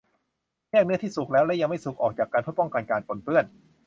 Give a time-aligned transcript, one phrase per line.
[0.69, 3.45] แยกเนื้อที่สุกแล้วและยังไม่สุกออกจากกันเพื่อป้องกันการปนเปื้อน